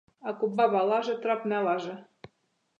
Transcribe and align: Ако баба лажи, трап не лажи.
Ако 0.29 0.43
баба 0.57 0.81
лажи, 0.89 1.15
трап 1.23 1.41
не 1.51 1.57
лажи. 1.67 1.95